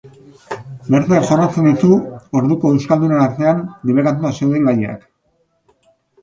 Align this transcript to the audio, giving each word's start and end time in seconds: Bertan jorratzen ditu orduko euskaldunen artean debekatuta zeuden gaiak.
Bertan 0.93 1.27
jorratzen 1.27 1.67
ditu 1.67 1.89
orduko 2.41 2.71
euskaldunen 2.77 3.21
artean 3.27 3.61
debekatuta 3.91 4.33
zeuden 4.41 4.67
gaiak. 4.71 5.07